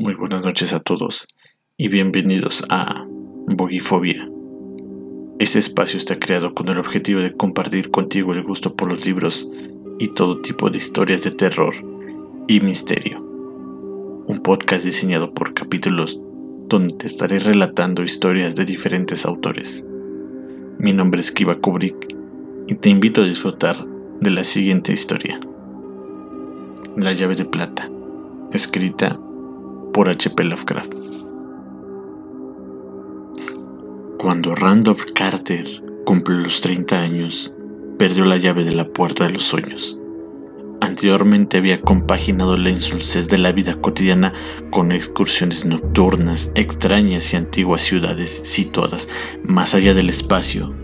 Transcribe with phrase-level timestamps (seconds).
[0.00, 1.28] Muy buenas noches a todos
[1.76, 3.04] y bienvenidos a
[3.48, 4.26] Bogifobia.
[5.38, 9.52] Este espacio está creado con el objetivo de compartir contigo el gusto por los libros
[9.98, 11.74] y todo tipo de historias de terror
[12.48, 13.20] y misterio.
[14.26, 16.18] Un podcast diseñado por capítulos
[16.66, 19.84] donde te estaré relatando historias de diferentes autores.
[20.78, 22.16] Mi nombre es Kiva Kubrick
[22.68, 23.76] y te invito a disfrutar
[24.18, 25.38] de la siguiente historia.
[26.96, 27.90] La llave de plata,
[28.50, 29.20] escrita
[29.92, 30.44] por H.P.
[30.44, 30.94] Lovecraft.
[34.18, 35.66] Cuando Randolph Carter
[36.04, 37.52] cumplió los 30 años,
[37.98, 39.98] perdió la llave de la puerta de los sueños.
[40.80, 44.32] Anteriormente había compaginado la insulsez de la vida cotidiana
[44.70, 49.08] con excursiones nocturnas, extrañas y antiguas ciudades situadas
[49.44, 50.74] más allá del espacio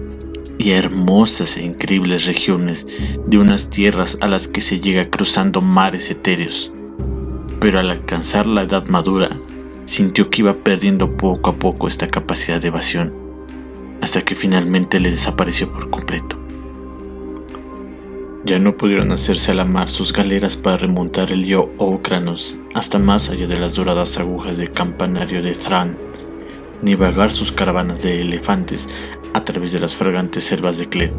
[0.59, 2.87] y hermosas e increíbles regiones
[3.27, 6.73] de unas tierras a las que se llega cruzando mares etéreos
[7.61, 9.31] pero al alcanzar la edad madura,
[9.87, 13.13] sintió que iba perdiendo poco a poco esta capacidad de evasión,
[14.01, 16.39] hasta que finalmente le desapareció por completo.
[18.45, 22.99] Ya no pudieron hacerse a la mar sus galeras para remontar el río Ocranos hasta
[22.99, 25.97] más allá de las doradas agujas del campanario de Thran,
[26.83, 28.89] ni vagar sus caravanas de elefantes
[29.35, 31.13] a través de las fragantes selvas de Clet,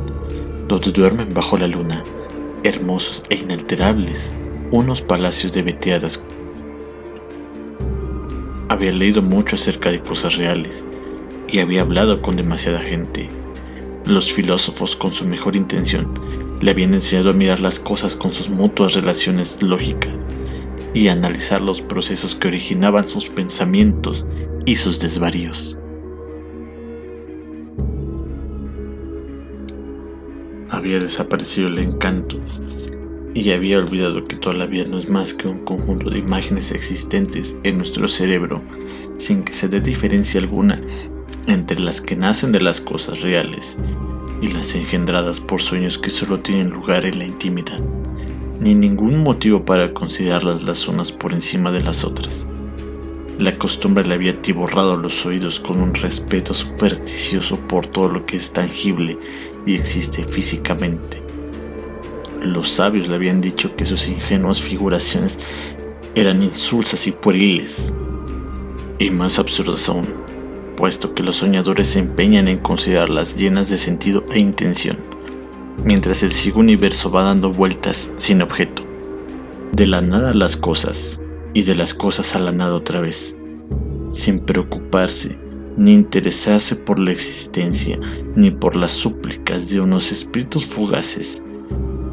[0.68, 2.04] donde duermen bajo la luna,
[2.64, 4.34] hermosos e inalterables,
[4.72, 6.24] unos palacios de veteadas
[8.70, 10.84] había leído mucho acerca de cosas reales
[11.48, 13.30] y había hablado con demasiada gente.
[14.06, 16.14] Los filósofos, con su mejor intención,
[16.62, 20.16] le habían enseñado a mirar las cosas con sus mutuas relaciones lógicas
[20.94, 24.26] y a analizar los procesos que originaban sus pensamientos
[24.66, 25.80] y sus desvaríos.
[30.70, 32.38] Había desaparecido el encanto
[33.38, 36.72] y había olvidado que toda la vida no es más que un conjunto de imágenes
[36.72, 38.64] existentes en nuestro cerebro
[39.20, 40.82] sin que se dé diferencia alguna
[41.46, 43.78] entre las que nacen de las cosas reales
[44.42, 47.80] y las engendradas por sueños que solo tienen lugar en la intimidad,
[48.60, 52.48] ni ningún motivo para considerarlas las unas por encima de las otras.
[53.38, 58.38] La costumbre le había tiborrado los oídos con un respeto supersticioso por todo lo que
[58.38, 59.18] es tangible
[59.68, 61.27] y existe físicamente
[62.42, 65.38] los sabios le habían dicho que sus ingenuas figuraciones
[66.16, 67.94] eran insulsas y pueriles,
[69.00, 70.08] y más absurdas aún,
[70.76, 74.98] puesto que los soñadores se empeñan en considerarlas llenas de sentido e intención,
[75.84, 78.84] mientras el ciego universo va dando vueltas sin objeto,
[79.74, 81.20] de la nada a las cosas
[81.54, 83.36] y de las cosas a la nada otra vez,
[84.12, 85.38] sin preocuparse
[85.78, 88.00] ni interesarse por la existencia
[88.36, 91.44] ni por las súplicas de unos espíritus fugaces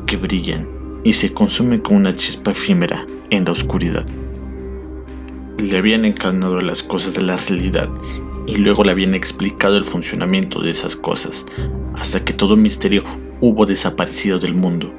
[0.06, 0.69] que brillan
[1.04, 4.06] y se consumen con una chispa efímera en la oscuridad.
[5.59, 7.88] Le habían encarnado las cosas de la realidad
[8.47, 11.44] y luego le habían explicado el funcionamiento de esas cosas,
[11.94, 13.03] hasta que todo misterio
[13.41, 14.92] hubo desaparecido del mundo.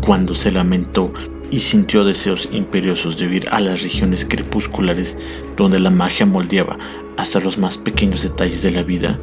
[0.00, 1.12] Cuando se lamentó
[1.50, 5.18] y sintió deseos imperiosos de huir a las regiones crepusculares
[5.56, 6.78] donde la magia moldeaba
[7.16, 9.18] hasta los más pequeños detalles de la vida,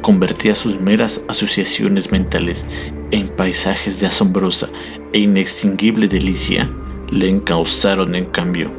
[0.00, 2.64] convertía sus meras asociaciones mentales
[3.10, 4.68] en paisajes de asombrosa
[5.12, 6.70] e inextinguible delicia,
[7.10, 8.70] le encauzaron en cambio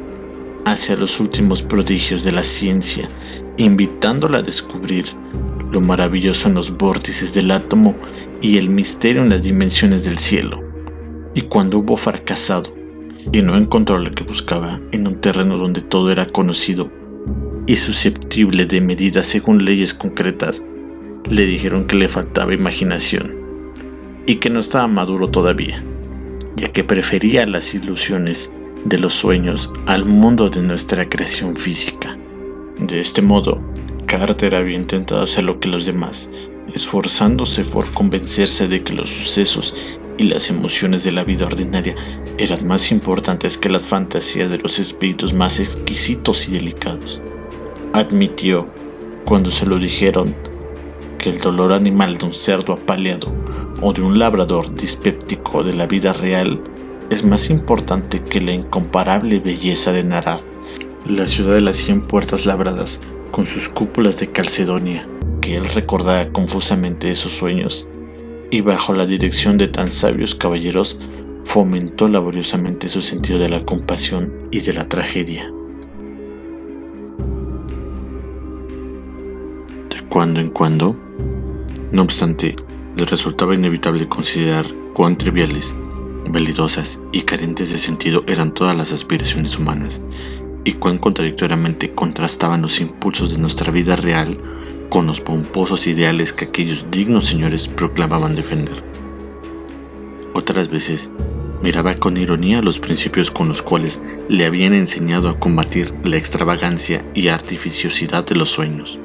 [0.64, 3.08] hacia los últimos prodigios de la ciencia,
[3.56, 5.06] invitándola a descubrir
[5.70, 7.96] lo maravilloso en los vórtices del átomo
[8.40, 10.62] y el misterio en las dimensiones del cielo.
[11.34, 12.74] Y cuando hubo fracasado
[13.32, 16.90] y no encontró lo que buscaba en un terreno donde todo era conocido
[17.66, 20.64] y susceptible de medidas según leyes concretas,
[21.28, 23.36] le dijeron que le faltaba imaginación
[24.26, 25.82] y que no estaba maduro todavía,
[26.56, 28.52] ya que prefería las ilusiones
[28.84, 32.16] de los sueños al mundo de nuestra creación física.
[32.78, 33.60] De este modo,
[34.06, 36.30] Carter había intentado hacer lo que los demás,
[36.74, 41.96] esforzándose por convencerse de que los sucesos y las emociones de la vida ordinaria
[42.38, 47.20] eran más importantes que las fantasías de los espíritus más exquisitos y delicados.
[47.92, 48.68] Admitió,
[49.24, 50.34] cuando se lo dijeron,
[51.20, 53.30] que el dolor animal de un cerdo apaleado
[53.82, 56.62] o de un labrador dispéptico de la vida real
[57.10, 60.40] es más importante que la incomparable belleza de Narad,
[61.06, 63.00] la ciudad de las cien puertas labradas
[63.32, 65.06] con sus cúpulas de Calcedonia,
[65.42, 67.86] que él recordaba confusamente esos sueños,
[68.50, 70.98] y bajo la dirección de tan sabios caballeros
[71.44, 75.52] fomentó laboriosamente su sentido de la compasión y de la tragedia.
[79.90, 81.09] De cuando en cuando,
[81.92, 82.56] no obstante,
[82.96, 85.74] le resultaba inevitable considerar cuán triviales,
[86.28, 90.00] velidosas y carentes de sentido eran todas las aspiraciones humanas,
[90.64, 94.38] y cuán contradictoriamente contrastaban los impulsos de nuestra vida real
[94.88, 98.82] con los pomposos ideales que aquellos dignos señores proclamaban defender.
[100.34, 101.10] Otras veces
[101.62, 107.04] miraba con ironía los principios con los cuales le habían enseñado a combatir la extravagancia
[107.14, 108.98] y artificiosidad de los sueños,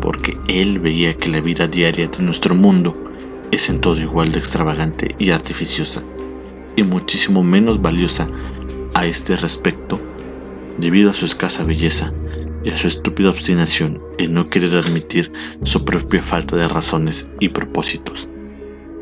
[0.00, 2.94] porque él veía que la vida diaria de nuestro mundo
[3.50, 6.02] es en todo igual de extravagante y artificiosa,
[6.76, 8.28] y muchísimo menos valiosa
[8.94, 10.00] a este respecto
[10.78, 12.12] debido a su escasa belleza
[12.64, 15.32] y a su estúpida obstinación en no querer admitir
[15.62, 18.28] su propia falta de razones y propósitos.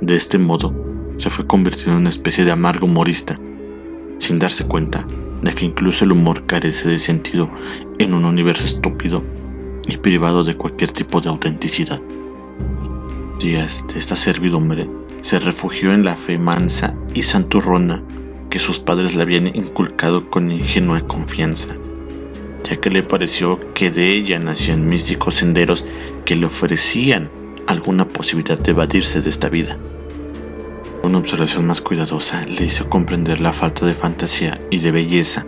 [0.00, 0.74] De este modo,
[1.16, 3.38] se fue convirtiendo en una especie de amargo humorista,
[4.18, 5.06] sin darse cuenta
[5.42, 7.50] de que incluso el humor carece de sentido
[7.98, 9.24] en un universo estúpido
[9.88, 12.00] y privado de cualquier tipo de autenticidad.
[13.40, 14.88] Días de esta servidumbre
[15.20, 18.02] se refugió en la fe mansa y santurrona
[18.50, 21.76] que sus padres le habían inculcado con ingenua confianza,
[22.64, 25.86] ya que le pareció que de ella nacían místicos senderos
[26.24, 27.30] que le ofrecían
[27.66, 29.78] alguna posibilidad de evadirse de esta vida.
[31.02, 35.46] Una observación más cuidadosa le hizo comprender la falta de fantasía y de belleza,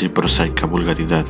[0.00, 1.26] y prosaica vulgaridad,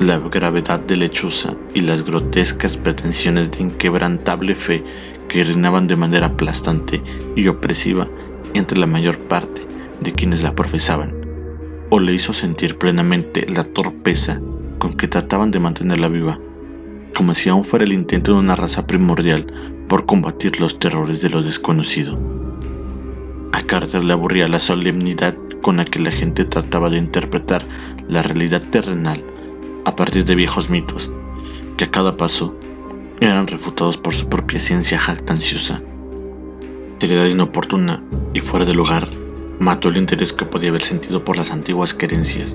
[0.00, 4.84] la gravedad de lechuza y las grotescas pretensiones de inquebrantable fe
[5.28, 7.02] que reinaban de manera aplastante
[7.34, 8.06] y opresiva
[8.54, 9.66] entre la mayor parte
[10.00, 11.14] de quienes la profesaban,
[11.90, 14.40] o le hizo sentir plenamente la torpeza
[14.78, 16.38] con que trataban de mantenerla viva,
[17.12, 19.46] como si aún fuera el intento de una raza primordial
[19.88, 22.16] por combatir los terrores de lo desconocido.
[23.52, 27.64] A Carter le aburría la solemnidad con la que la gente trataba de interpretar
[28.08, 29.24] la realidad terrenal
[29.88, 31.10] a partir de viejos mitos,
[31.78, 32.54] que a cada paso
[33.20, 35.82] eran refutados por su propia ciencia jactanciosa.
[37.00, 38.04] Seriedad inoportuna
[38.34, 39.08] y fuera de lugar
[39.58, 42.54] mató el interés que podía haber sentido por las antiguas creencias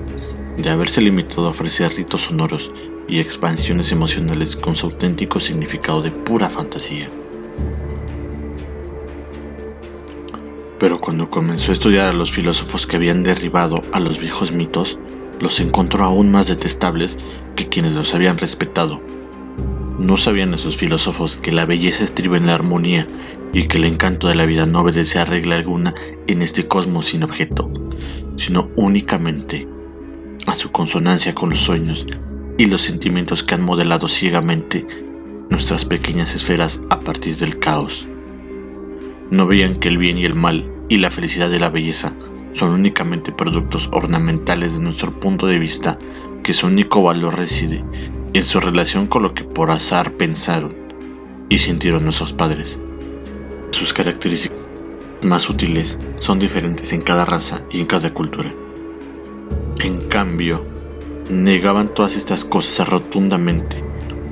[0.56, 2.70] de haberse limitado a ofrecer ritos sonoros
[3.08, 7.10] y expansiones emocionales con su auténtico significado de pura fantasía.
[10.78, 15.00] Pero cuando comenzó a estudiar a los filósofos que habían derribado a los viejos mitos,
[15.44, 17.18] los encontró aún más detestables
[17.54, 19.02] que quienes los habían respetado.
[19.98, 23.06] No sabían esos filósofos que la belleza estriba en la armonía
[23.52, 25.94] y que el encanto de la vida no obedece a regla alguna
[26.28, 27.70] en este cosmos sin objeto,
[28.36, 29.68] sino únicamente
[30.46, 32.06] a su consonancia con los sueños
[32.56, 34.86] y los sentimientos que han modelado ciegamente
[35.50, 38.08] nuestras pequeñas esferas a partir del caos.
[39.30, 42.16] No veían que el bien y el mal y la felicidad de la belleza
[42.54, 45.98] son únicamente productos ornamentales de nuestro punto de vista,
[46.42, 47.84] que su único valor reside
[48.32, 50.74] en su relación con lo que por azar pensaron
[51.48, 52.80] y sintieron nuestros padres.
[53.70, 54.68] Sus características
[55.22, 58.52] más útiles son diferentes en cada raza y en cada cultura.
[59.80, 60.64] En cambio,
[61.30, 63.82] negaban todas estas cosas rotundamente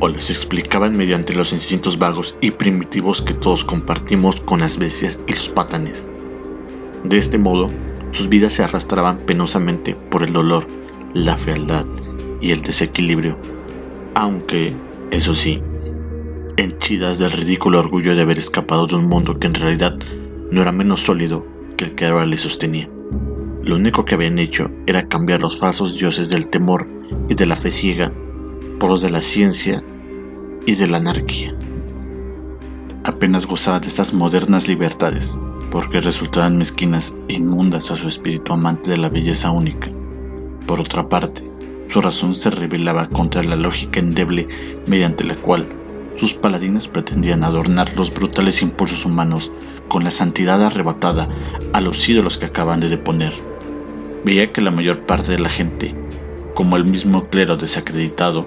[0.01, 5.21] o les explicaban mediante los instintos vagos y primitivos que todos compartimos con las bestias
[5.27, 6.09] y los patanes.
[7.05, 7.69] De este modo,
[8.13, 10.67] sus vidas se arrastraban penosamente por el dolor,
[11.15, 11.87] la fealdad
[12.41, 13.39] y el desequilibrio,
[14.15, 14.75] aunque,
[15.11, 15.63] eso sí,
[16.57, 19.99] henchidas del ridículo orgullo de haber escapado de un mundo que en realidad
[20.51, 22.89] no era menos sólido que el que ahora les sostenía.
[23.65, 26.89] Lo único que habían hecho era cambiar los falsos dioses del temor
[27.29, 28.13] y de la fe ciega
[28.79, 29.83] por los de la ciencia
[30.67, 31.57] y de la anarquía.
[33.05, 35.39] Apenas gozaba de estas modernas libertades,
[35.73, 39.91] porque resultaban mezquinas e inmundas a su espíritu amante de la belleza única.
[40.67, 41.51] Por otra parte,
[41.89, 44.47] su razón se rebelaba contra la lógica endeble
[44.87, 45.67] mediante la cual
[46.15, 49.51] sus paladines pretendían adornar los brutales impulsos humanos
[49.89, 51.31] con la santidad arrebatada
[51.73, 53.33] a los ídolos que acaban de deponer.
[54.27, 55.95] Veía que la mayor parte de la gente,
[56.55, 58.47] como el mismo clero desacreditado,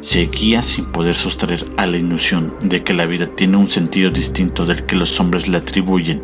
[0.00, 4.66] seguía sin poder sostener a la ilusión de que la vida tiene un sentido distinto
[4.66, 6.22] del que los hombres le atribuyen,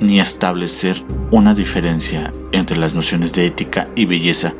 [0.00, 4.54] ni establecer una diferencia entre las nociones de ética y belleza,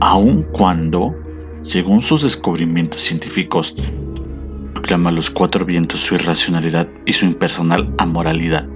[0.00, 1.14] aun cuando,
[1.62, 3.74] según sus descubrimientos científicos,
[4.74, 8.68] proclama a los cuatro vientos su irracionalidad y su impersonal amoralidad.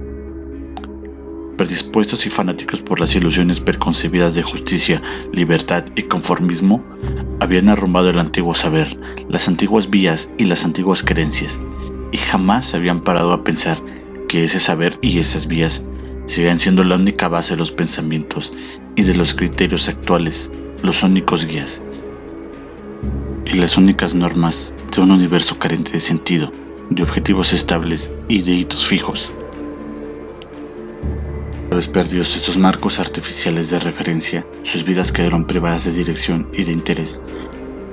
[1.57, 6.83] Predispuestos y fanáticos por las ilusiones preconcebidas de justicia, libertad y conformismo,
[7.39, 11.59] habían arrumbado el antiguo saber, las antiguas vías y las antiguas creencias,
[12.11, 13.77] y jamás se habían parado a pensar
[14.27, 15.85] que ese saber y esas vías
[16.31, 18.53] seguían siendo la única base de los pensamientos
[18.95, 20.49] y de los criterios actuales,
[20.81, 21.81] los únicos guías
[23.45, 26.53] y las únicas normas de un universo carente de sentido,
[26.89, 29.29] de objetivos estables y de hitos fijos.
[31.67, 36.63] Una vez perdidos estos marcos artificiales de referencia, sus vidas quedaron privadas de dirección y
[36.63, 37.21] de interés,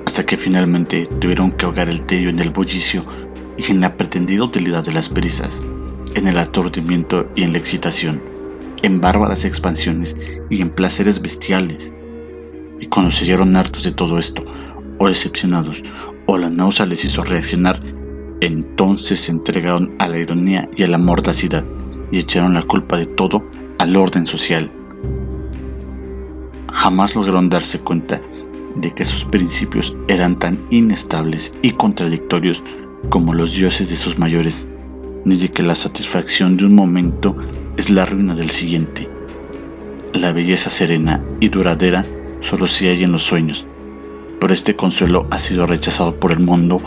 [0.05, 3.05] hasta que finalmente tuvieron que ahogar el tedio en el bullicio
[3.57, 5.59] y en la pretendida utilidad de las prisas,
[6.15, 8.28] en el aturdimiento y en la excitación,
[8.83, 10.15] en bárbaras expansiones
[10.49, 11.93] y en placeres bestiales.
[12.79, 14.43] Y cuando se hallaron hartos de todo esto,
[14.99, 15.83] o decepcionados,
[16.27, 17.81] o la náusea les hizo reaccionar,
[18.41, 21.65] entonces se entregaron a la ironía y a la mordacidad
[22.11, 23.41] y echaron la culpa de todo
[23.77, 24.71] al orden social.
[26.71, 28.21] Jamás lograron darse cuenta
[28.75, 32.63] de que sus principios eran tan inestables y contradictorios
[33.09, 34.69] como los dioses de sus mayores,
[35.25, 37.35] ni de que la satisfacción de un momento
[37.77, 39.09] es la ruina del siguiente.
[40.13, 42.05] La belleza serena y duradera
[42.41, 43.65] solo se halla en los sueños,
[44.39, 46.81] pero este consuelo ha sido rechazado por el mundo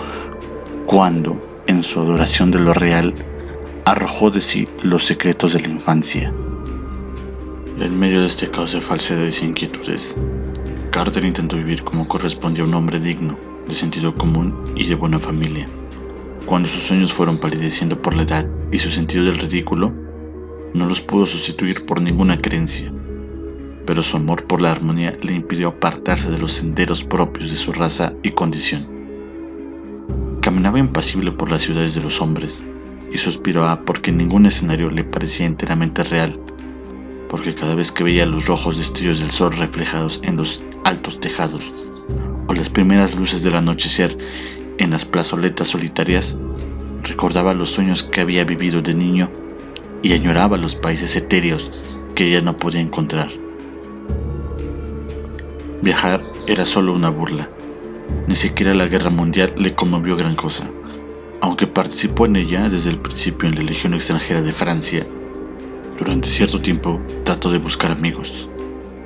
[0.86, 3.14] cuando, en su adoración de lo real,
[3.84, 6.32] arrojó de sí los secretos de la infancia.
[7.78, 10.14] En medio de este caos de falsedades e inquietudes,
[10.90, 15.18] Carter intentó vivir como correspondía a un hombre digno, de sentido común y de buena
[15.18, 15.68] familia.
[16.46, 19.94] Cuando sus sueños fueron palideciendo por la edad y su sentido del ridículo,
[20.74, 22.92] no los pudo sustituir por ninguna creencia,
[23.86, 27.72] pero su amor por la armonía le impidió apartarse de los senderos propios de su
[27.72, 28.88] raza y condición.
[30.40, 32.64] Caminaba impasible por las ciudades de los hombres
[33.10, 36.38] y suspiraba porque ningún escenario le parecía enteramente real
[37.32, 41.72] porque cada vez que veía los rojos destellos del sol reflejados en los altos tejados,
[42.46, 44.18] o las primeras luces del anochecer
[44.78, 46.36] en las plazoletas solitarias,
[47.02, 49.30] recordaba los sueños que había vivido de niño
[50.02, 51.70] y añoraba los países etéreos
[52.14, 53.28] que ya no podía encontrar.
[55.82, 57.48] Viajar era solo una burla.
[58.26, 60.70] Ni siquiera la guerra mundial le conmovió gran cosa.
[61.40, 65.06] Aunque participó en ella desde el principio en la Legión extranjera de Francia
[65.98, 68.48] durante cierto tiempo trató de buscar amigos,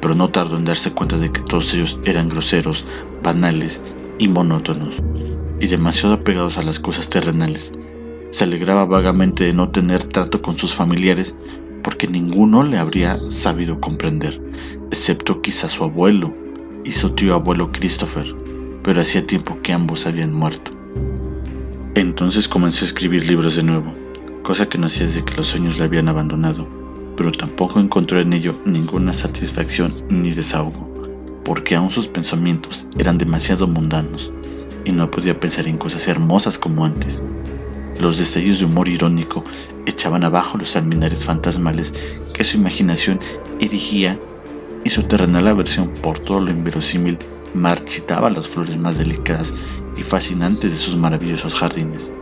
[0.00, 2.86] pero no tardó en darse cuenta de que todos ellos eran groseros,
[3.22, 3.82] banales
[4.18, 4.94] y monótonos,
[5.60, 7.72] y demasiado apegados a las cosas terrenales.
[8.30, 11.34] Se alegraba vagamente de no tener trato con sus familiares
[11.82, 14.40] porque ninguno le habría sabido comprender,
[14.90, 16.34] excepto quizá su abuelo
[16.84, 18.26] y su tío abuelo Christopher,
[18.82, 20.72] pero hacía tiempo que ambos habían muerto.
[21.94, 23.92] Entonces comenzó a escribir libros de nuevo,
[24.42, 26.76] cosa que no hacía desde que los sueños le habían abandonado
[27.16, 30.88] pero tampoco encontró en ello ninguna satisfacción ni desahogo,
[31.44, 34.32] porque aún sus pensamientos eran demasiado mundanos
[34.86, 37.22] y no podía pensar en cosas hermosas como antes.
[38.00, 39.44] Los destellos de humor irónico
[39.84, 41.92] echaban abajo los alminares fantasmales
[42.32, 43.18] que su imaginación
[43.60, 44.18] erigía
[44.84, 47.18] y su terrenal aversión por todo lo inverosímil
[47.52, 49.52] marchitaba las flores más delicadas
[49.96, 52.12] y fascinantes de sus maravillosos jardines.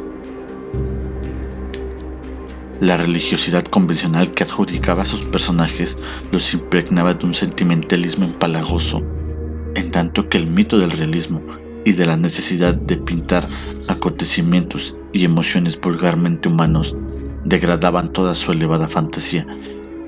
[2.80, 5.98] La religiosidad convencional que adjudicaba a sus personajes
[6.32, 9.02] los impregnaba de un sentimentalismo empalagoso,
[9.74, 11.42] en tanto que el mito del realismo
[11.84, 13.48] y de la necesidad de pintar
[13.88, 16.96] acontecimientos y emociones vulgarmente humanos
[17.44, 19.46] degradaban toda su elevada fantasía,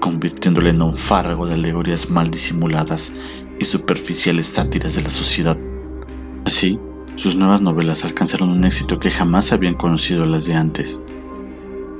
[0.00, 3.12] convirtiéndole en un fárrago de alegorías mal disimuladas
[3.60, 5.56] y superficiales sátiras de la sociedad.
[6.44, 6.78] Así,
[7.16, 11.00] sus nuevas novelas alcanzaron un éxito que jamás habían conocido las de antes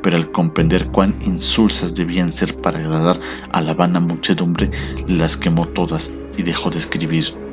[0.07, 3.19] pero al comprender cuán insulsas debían ser para agradar
[3.51, 4.71] a la vana muchedumbre,
[5.09, 7.46] las quemó todas y dejó de escribir.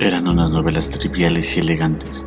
[0.00, 2.24] Eran unas novelas triviales y elegantes,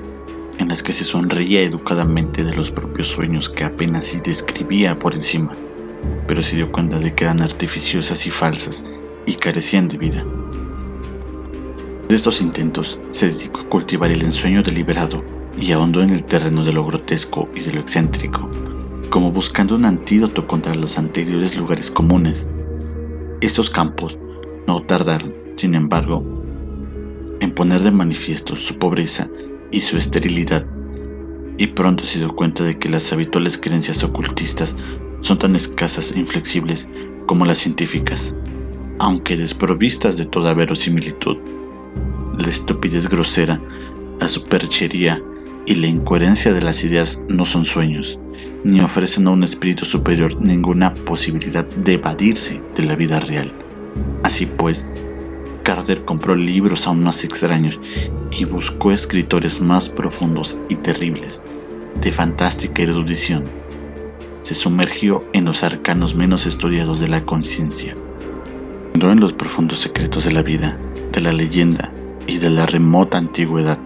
[0.57, 5.15] en las que se sonreía educadamente de los propios sueños que apenas si describía por
[5.15, 5.55] encima,
[6.27, 8.83] pero se dio cuenta de que eran artificiosas y falsas
[9.25, 10.25] y carecían de vida.
[12.09, 15.23] De estos intentos se dedicó a cultivar el ensueño deliberado
[15.57, 18.49] y ahondó en el terreno de lo grotesco y de lo excéntrico,
[19.09, 22.45] como buscando un antídoto contra los anteriores lugares comunes.
[23.39, 24.17] Estos campos
[24.67, 26.30] no tardaron, sin embargo,
[27.41, 29.29] en poner de manifiesto su pobreza
[29.71, 30.65] y su esterilidad,
[31.57, 34.75] y pronto se dio cuenta de que las habituales creencias ocultistas
[35.21, 36.87] son tan escasas e inflexibles
[37.25, 38.33] como las científicas,
[38.99, 41.37] aunque desprovistas de toda verosimilitud.
[42.37, 43.61] La estupidez grosera,
[44.19, 45.21] la superchería
[45.65, 48.19] y la incoherencia de las ideas no son sueños,
[48.63, 53.51] ni ofrecen a un espíritu superior ninguna posibilidad de evadirse de la vida real.
[54.23, 54.87] Así pues,
[55.63, 57.79] Carter compró libros aún más extraños
[58.31, 61.41] y buscó escritores más profundos y terribles,
[62.01, 63.43] de fantástica erudición.
[64.43, 67.95] Se sumergió en los arcanos menos estudiados de la conciencia.
[68.93, 70.77] Entró en los profundos secretos de la vida,
[71.11, 71.91] de la leyenda
[72.27, 73.77] y de la remota antigüedad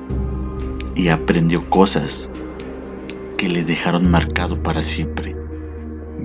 [0.95, 2.31] y aprendió cosas
[3.37, 5.24] que le dejaron marcado para siempre.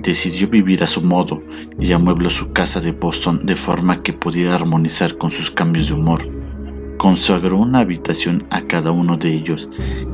[0.01, 1.43] Decidió vivir a su modo
[1.79, 5.93] y amuebló su casa de Boston de forma que pudiera armonizar con sus cambios de
[5.93, 6.27] humor.
[6.97, 9.69] Consagró una habitación a cada uno de ellos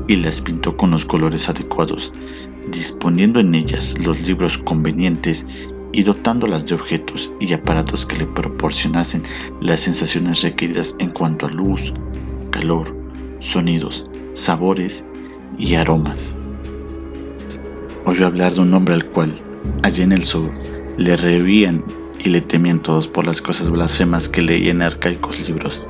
[0.07, 2.13] y las pintó con los colores adecuados,
[2.71, 5.45] disponiendo en ellas los libros convenientes
[5.93, 9.23] y dotándolas de objetos y aparatos que le proporcionasen
[9.61, 11.93] las sensaciones requeridas en cuanto a luz,
[12.51, 12.95] calor,
[13.39, 15.05] sonidos, sabores
[15.57, 16.37] y aromas.
[18.05, 19.33] Oyó hablar de un hombre al cual,
[19.83, 20.49] allí en el sur,
[20.97, 21.83] le rehuían
[22.19, 25.83] y le temían todos por las cosas blasfemas que leía en arcaicos libros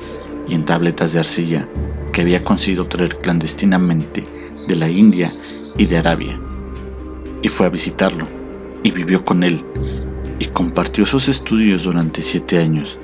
[0.48, 1.68] y en tabletas de arcilla
[2.12, 4.26] que había conseguido traer clandestinamente
[4.66, 5.34] de la India
[5.76, 6.40] y de Arabia.
[7.42, 8.28] Y fue a visitarlo,
[8.82, 9.64] y vivió con él,
[10.38, 12.98] y compartió sus estudios durante siete años,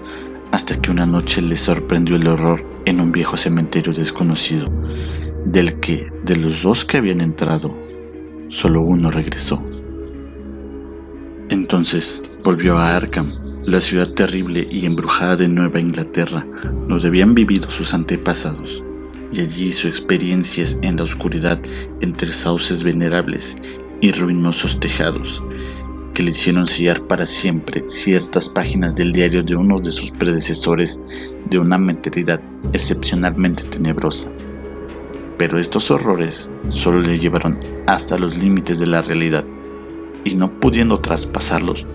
[0.52, 4.68] hasta que una noche le sorprendió el horror en un viejo cementerio desconocido,
[5.44, 7.76] del que, de los dos que habían entrado,
[8.48, 9.62] solo uno regresó.
[11.54, 13.32] Entonces volvió a Arkham,
[13.62, 16.44] la ciudad terrible y embrujada de Nueva Inglaterra,
[16.88, 18.82] donde habían vivido sus antepasados,
[19.30, 21.60] y allí hizo experiencias en la oscuridad
[22.00, 23.56] entre sauces venerables
[24.00, 25.44] y ruinosos tejados,
[26.12, 31.00] que le hicieron sellar para siempre ciertas páginas del diario de uno de sus predecesores
[31.48, 32.40] de una mentalidad
[32.72, 34.28] excepcionalmente tenebrosa.
[35.38, 39.44] Pero estos horrores solo le llevaron hasta los límites de la realidad,
[40.24, 41.86] y no pudiendo traspasarlos,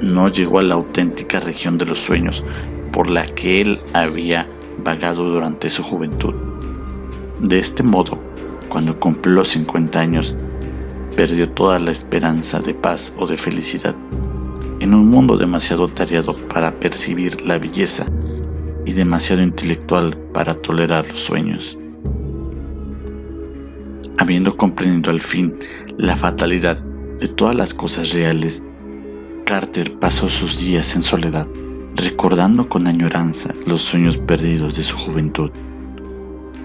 [0.00, 2.44] no llegó a la auténtica región de los sueños
[2.92, 4.48] por la que él había
[4.84, 6.34] vagado durante su juventud.
[7.40, 8.18] De este modo,
[8.68, 10.36] cuando cumplió los 50 años,
[11.16, 13.94] perdió toda la esperanza de paz o de felicidad
[14.80, 18.04] en un mundo demasiado tareado para percibir la belleza
[18.84, 21.78] y demasiado intelectual para tolerar los sueños.
[24.18, 25.56] Habiendo comprendido al fin
[25.98, 26.82] la fatalidad
[27.22, 28.64] de todas las cosas reales,
[29.46, 31.46] Carter pasó sus días en soledad,
[31.94, 35.52] recordando con añoranza los sueños perdidos de su juventud.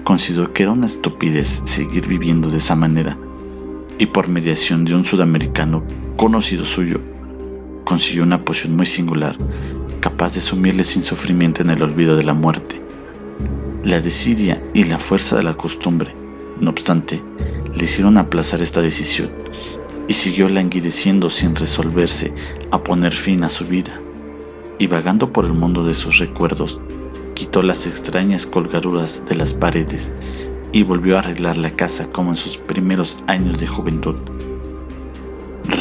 [0.04, 3.20] Consideró que era una estupidez seguir viviendo de esa manera
[4.00, 5.84] y por mediación de un sudamericano
[6.18, 7.02] conocido suyo,
[7.86, 9.38] consiguió una poción muy singular,
[10.00, 12.82] capaz de sumirle sin sufrimiento en el olvido de la muerte.
[13.84, 16.16] La desidia y la fuerza de la costumbre,
[16.60, 17.22] no obstante,
[17.76, 19.30] le hicieron aplazar esta decisión
[20.08, 22.34] y siguió languideciendo sin resolverse
[22.72, 24.02] a poner fin a su vida.
[24.80, 26.80] Y vagando por el mundo de sus recuerdos,
[27.34, 30.12] quitó las extrañas colgaduras de las paredes
[30.72, 34.16] y volvió a arreglar la casa como en sus primeros años de juventud.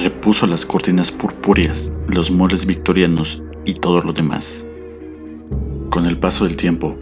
[0.03, 4.67] Repuso las cortinas purpúreas, los muebles victorianos y todo lo demás.
[5.91, 6.97] Con el paso del tiempo,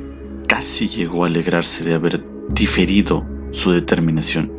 [0.46, 4.52] casi llegó a alegrarse de haber diferido su determinación,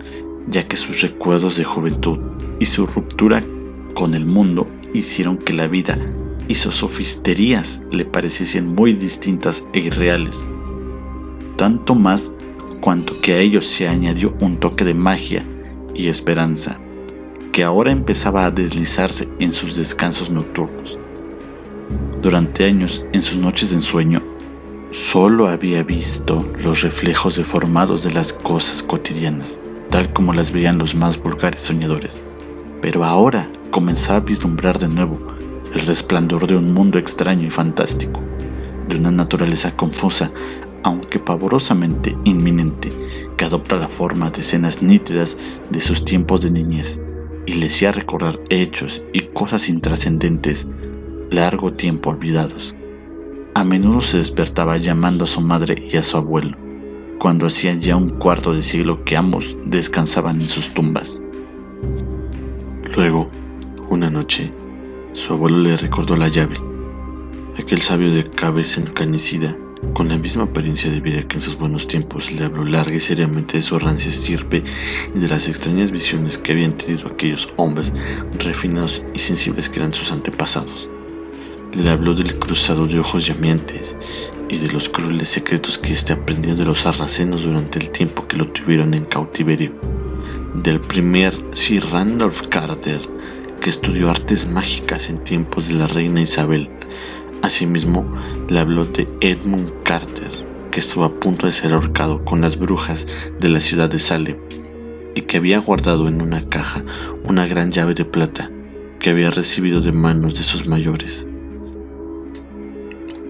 [0.48, 2.20] ya que sus recuerdos de juventud
[2.60, 3.44] y su ruptura
[3.94, 5.98] con el mundo hicieron que la vida
[6.48, 10.44] y sus sofisterías le pareciesen muy distintas e irreales.
[11.58, 12.32] Tanto más
[12.82, 15.46] cuanto que a ellos se añadió un toque de magia
[15.96, 16.80] y esperanza,
[17.52, 21.00] que ahora empezaba a deslizarse en sus descansos nocturnos.
[22.22, 24.22] Durante años, en sus noches de ensueño,
[24.92, 29.58] solo había visto los reflejos deformados de las cosas cotidianas,
[29.90, 32.18] tal como las veían los más vulgares soñadores.
[32.86, 35.18] Pero ahora comenzaba a vislumbrar de nuevo
[35.74, 38.22] el resplandor de un mundo extraño y fantástico,
[38.88, 40.32] de una naturaleza confusa
[40.84, 42.94] aunque pavorosamente inminente,
[43.38, 45.36] que adopta la forma de escenas nítidas
[45.72, 47.02] de sus tiempos de niñez
[47.48, 50.68] y le hacía recordar hechos y cosas intrascendentes
[51.32, 52.76] largo tiempo olvidados.
[53.56, 56.56] A menudo se despertaba llamando a su madre y a su abuelo,
[57.18, 61.24] cuando hacía ya un cuarto de siglo que ambos descansaban en sus tumbas.
[62.96, 63.30] Luego,
[63.90, 64.54] una noche,
[65.12, 66.56] su abuelo le recordó la llave,
[67.60, 69.58] aquel sabio de cabeza encanecida
[69.94, 73.02] con la misma apariencia de vida que en sus buenos tiempos, le habló larga y
[73.02, 74.64] seriamente de su rancia estirpe
[75.14, 77.92] y de las extrañas visiones que habían tenido aquellos hombres
[78.40, 80.90] refinados y sensibles que eran sus antepasados.
[81.74, 83.98] Le habló del cruzado de ojos llameantes
[84.48, 88.38] y de los crueles secretos que éste aprendió de los sarracenos durante el tiempo que
[88.38, 89.74] lo tuvieron en cautiverio.
[90.64, 93.02] Del primer Sir Randolph Carter,
[93.62, 96.70] que estudió artes mágicas en tiempos de la reina Isabel,
[97.42, 98.06] Asimismo,
[98.50, 100.32] le habló de Edmund Carter,
[100.72, 103.06] que estuvo a punto de ser ahorcado con las brujas
[103.40, 104.38] de la ciudad de Salem
[105.14, 106.84] y que había guardado en una caja
[107.24, 108.50] una gran llave de plata
[109.00, 111.28] que había recibido de manos de sus mayores.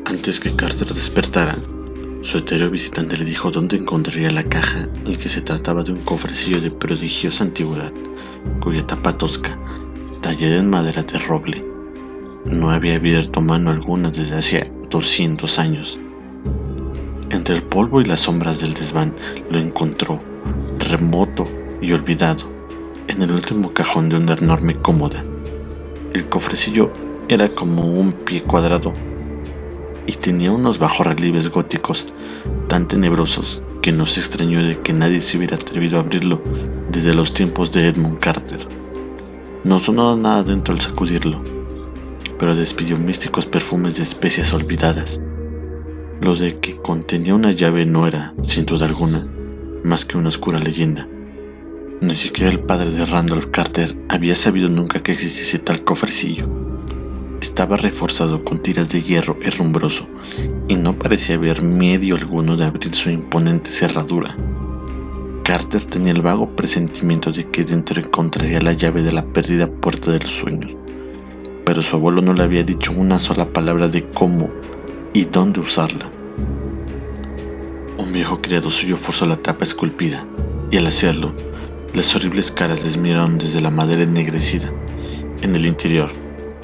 [0.05, 1.57] Antes que Carter despertara,
[2.25, 5.99] su etéreo visitante le dijo dónde encontraría la caja y que se trataba de un
[5.99, 7.93] cofrecillo de prodigiosa antigüedad,
[8.59, 9.59] cuya tapa tosca
[10.21, 11.63] tallada en madera de roble.
[12.43, 15.99] No había abierto mano alguna desde hacía 200 años.
[17.29, 19.13] Entre el polvo y las sombras del desván
[19.51, 20.19] lo encontró,
[20.79, 21.47] remoto
[21.79, 22.49] y olvidado,
[23.07, 25.23] en el último cajón de una enorme cómoda.
[26.11, 26.91] El cofrecillo
[27.27, 28.93] era como un pie cuadrado
[30.07, 32.07] y tenía unos bajorrelieves góticos
[32.67, 36.41] tan tenebrosos que no se extrañó de que nadie se hubiera atrevido a abrirlo
[36.91, 38.67] desde los tiempos de Edmund Carter.
[39.63, 41.43] No sonó nada dentro al sacudirlo,
[42.39, 45.19] pero despidió místicos perfumes de especias olvidadas.
[46.21, 49.27] Lo de que contenía una llave no era, sin duda alguna,
[49.83, 51.07] más que una oscura leyenda.
[52.01, 56.74] Ni siquiera el padre de Randolph Carter había sabido nunca que existiese tal cofrecillo.
[57.41, 60.07] Estaba reforzado con tiras de hierro herrumbroso
[60.67, 64.35] y no parecía haber medio alguno de abrir su imponente cerradura.
[65.43, 70.11] Carter tenía el vago presentimiento de que dentro encontraría la llave de la perdida puerta
[70.11, 70.75] de los sueños,
[71.65, 74.49] pero su abuelo no le había dicho una sola palabra de cómo
[75.13, 76.09] y dónde usarla.
[77.97, 80.25] Un viejo criado suyo forzó la tapa esculpida,
[80.71, 81.33] y al hacerlo,
[81.93, 84.71] las horribles caras les miraron desde la madera ennegrecida.
[85.41, 86.09] En el interior,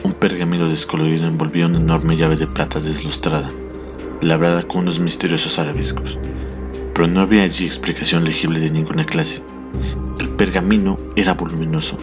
[0.04, 3.52] un pergamino descolorido envolvía una enorme llave de plata deslustrada,
[4.22, 6.18] labrada con unos misteriosos arabescos.
[6.94, 9.44] Pero no había allí explicación legible de ninguna clase.
[10.20, 11.98] El pergamino era voluminoso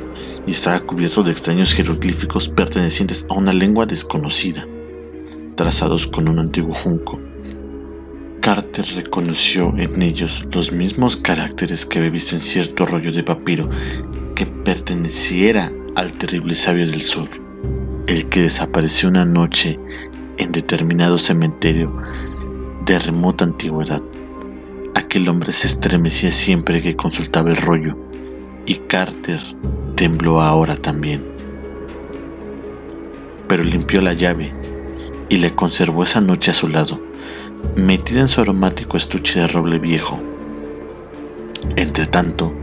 [0.46, 4.66] y estaba cubierto de extraños jeroglíficos pertenecientes a una lengua desconocida,
[5.56, 7.20] trazados con un antiguo junco.
[8.40, 13.68] Carter reconoció en ellos los mismos caracteres que había visto en cierto rollo de papiro
[14.34, 17.47] que perteneciera al terrible sabio del sur
[18.08, 19.78] el que desapareció una noche
[20.38, 21.94] en determinado cementerio
[22.86, 24.02] de remota antigüedad.
[24.94, 27.98] Aquel hombre se estremecía siempre que consultaba el rollo
[28.64, 29.40] y Carter
[29.94, 31.22] tembló ahora también.
[33.46, 34.54] Pero limpió la llave
[35.28, 37.02] y le conservó esa noche a su lado,
[37.76, 40.18] metida en su aromático estuche de roble viejo.
[41.76, 42.54] Entre tanto,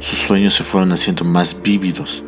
[0.00, 2.24] sus sueños se fueron haciendo más vívidos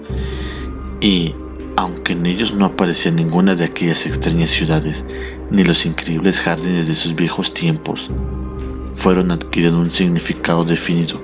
[1.00, 1.34] y
[1.76, 5.04] aunque en ellos no aparecía ninguna de aquellas extrañas ciudades,
[5.50, 8.08] ni los increíbles jardines de sus viejos tiempos,
[8.92, 11.20] fueron adquiriendo un significado definido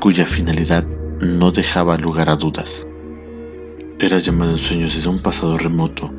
[0.00, 0.86] cuya finalidad
[1.20, 2.86] no dejaba lugar a dudas.
[3.98, 6.12] Era llamado en sueños desde un pasado remoto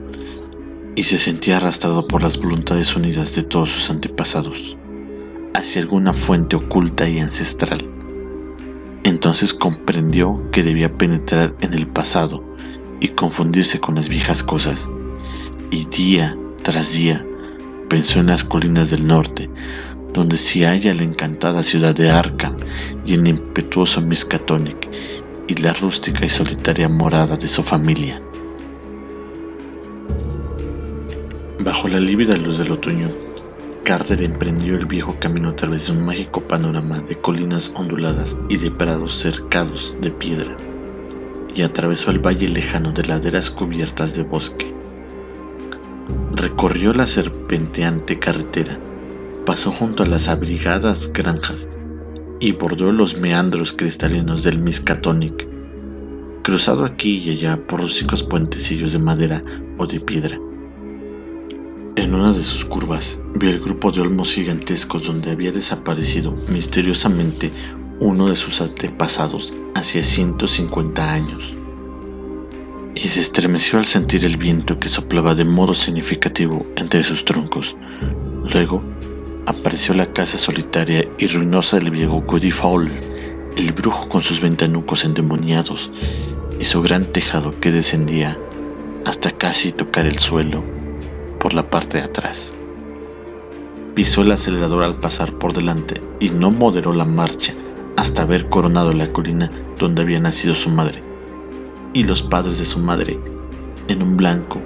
[0.96, 4.78] y se sentía arrastrado por las voluntades unidas de todos sus antepasados
[5.54, 7.80] hacia alguna fuente oculta y ancestral.
[9.04, 12.44] Entonces comprendió que debía penetrar en el pasado
[13.02, 14.88] y confundirse con las viejas cosas.
[15.72, 17.26] Y día tras día
[17.90, 19.50] pensó en las colinas del norte,
[20.14, 22.56] donde se halla la encantada ciudad de Arkham
[23.06, 24.88] y el impetuoso Miskatonic
[25.48, 28.22] y la rústica y solitaria morada de su familia.
[31.60, 33.10] Bajo la lívida luz del otoño,
[33.84, 38.58] Carter emprendió el viejo camino a través de un mágico panorama de colinas onduladas y
[38.58, 40.56] de prados cercados de piedra
[41.54, 44.74] y atravesó el valle lejano de laderas cubiertas de bosque.
[46.32, 48.80] Recorrió la serpenteante carretera,
[49.46, 51.68] pasó junto a las abrigadas granjas
[52.40, 55.48] y bordó los meandros cristalinos del Miskatonic,
[56.42, 59.44] cruzado aquí y allá por rústicos puentecillos de madera
[59.78, 60.40] o de piedra.
[61.98, 67.52] En una de sus curvas vio el grupo de olmos gigantescos donde había desaparecido misteriosamente
[68.02, 71.56] uno de sus antepasados hacía 150 años.
[72.96, 77.78] Y se estremeció al sentir el viento que soplaba de modo significativo entre sus troncos.
[78.52, 78.82] Luego
[79.46, 85.06] apareció la casa solitaria y ruinosa del viejo Goody Fowler, el brujo con sus ventanucos
[85.06, 85.92] endemoniados
[86.60, 88.36] y su gran tejado que descendía
[89.06, 90.64] hasta casi tocar el suelo
[91.40, 92.56] por la parte de atrás.
[93.94, 97.54] Pisó el acelerador al pasar por delante y no moderó la marcha
[98.02, 101.02] hasta haber coronado la colina donde había nacido su madre
[101.94, 103.20] y los padres de su madre
[103.90, 104.60] en un blanco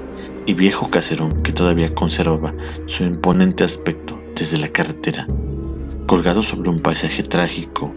[0.45, 2.53] y viejo caserón que todavía conservaba
[2.85, 5.27] su imponente aspecto desde la carretera,
[6.07, 7.93] colgado sobre un paisaje trágico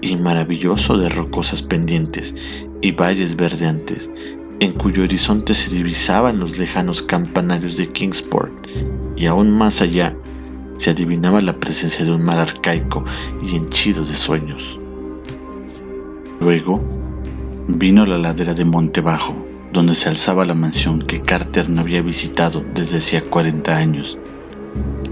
[0.00, 2.34] y maravilloso de rocosas pendientes
[2.80, 4.10] y valles verdeantes,
[4.58, 8.52] en cuyo horizonte se divisaban los lejanos campanarios de Kingsport,
[9.14, 10.16] y aún más allá
[10.76, 13.04] se adivinaba la presencia de un mar arcaico
[13.40, 14.78] y henchido de sueños.
[16.40, 16.82] Luego
[17.68, 19.36] vino la ladera de Monte Bajo,
[19.72, 24.18] donde se alzaba la mansión que Carter no había visitado desde hacía 40 años.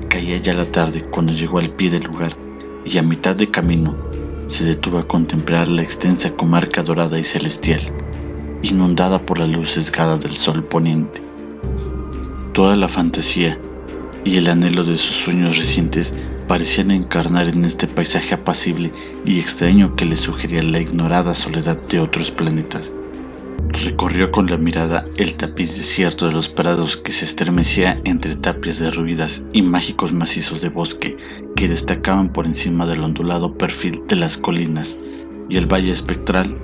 [0.09, 2.37] Caía ya la tarde cuando llegó al pie del lugar
[2.85, 3.97] y a mitad de camino
[4.49, 7.81] se detuvo a contemplar la extensa comarca dorada y celestial.
[8.63, 11.23] inundada por la luz sesgada del sol poniente.
[12.53, 13.59] Toda la fantasía
[14.25, 16.13] y el anhelo de sus sueños recientes
[16.47, 18.93] parecían encarnar en este paisaje apacible
[19.25, 22.93] y extraño que le sugería la ignorada soledad de otros planetas.
[23.69, 28.79] Recorrió con la mirada el tapiz desierto de los prados que se estremecía entre tapias
[28.79, 31.17] derruidas y mágicos macizos de bosque
[31.55, 34.97] que destacaban por encima del ondulado perfil de las colinas
[35.49, 36.59] y el valle espectral,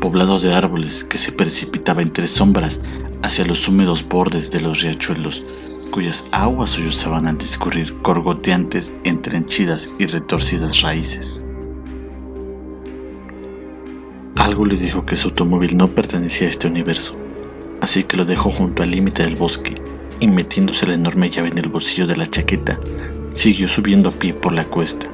[0.00, 2.80] poblado de árboles que se precipitaba entre sombras
[3.22, 5.44] hacia los húmedos bordes de los riachuelos,
[5.90, 9.36] cuyas aguas sollozaban al discurrir corgoteantes entre
[9.98, 11.44] y retorcidas raíces.
[14.36, 17.16] Algo le dijo que su automóvil no pertenecía a este universo,
[17.80, 19.74] así que lo dejó junto al límite del bosque
[20.20, 22.78] y metiéndose la enorme llave en el bolsillo de la chaqueta,
[23.34, 25.06] siguió subiendo a pie por la cuesta.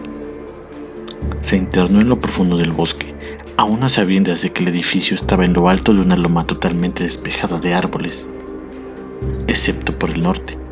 [1.41, 3.15] Se internó en lo profundo del bosque,
[3.57, 7.05] aún a sabiendas de que el edificio estaba en lo alto de una loma totalmente
[7.05, 8.29] despejada de árboles,
[9.49, 10.66] excepto por el norte.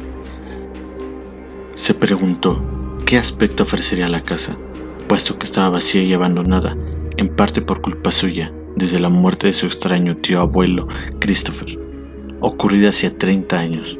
[1.74, 2.62] Se preguntó
[3.04, 4.56] qué aspecto ofrecería la casa,
[5.08, 6.76] puesto que estaba vacía y abandonada
[7.16, 10.88] en parte por culpa suya, desde la muerte de su extraño tío abuelo,
[11.20, 11.78] Christopher,
[12.40, 13.98] ocurrida hacía 30 años.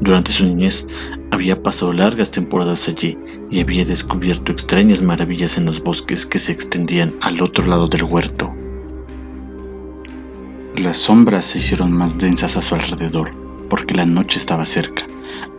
[0.00, 0.86] Durante su niñez
[1.30, 3.18] había pasado largas temporadas allí
[3.50, 8.04] y había descubierto extrañas maravillas en los bosques que se extendían al otro lado del
[8.04, 8.54] huerto.
[10.76, 13.32] Las sombras se hicieron más densas a su alrededor,
[13.68, 15.04] porque la noche estaba cerca.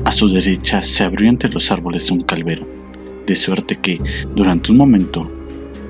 [0.06, 2.68] A su derecha se abrió entre los árboles un calvero,
[3.26, 4.00] de suerte que,
[4.36, 5.32] durante un momento,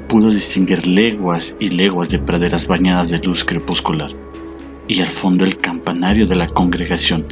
[0.08, 4.12] pudo distinguir leguas y leguas de praderas bañadas de luz crepuscular,
[4.88, 7.26] y al fondo el campanario de la congregación